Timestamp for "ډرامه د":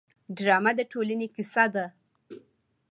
0.37-0.81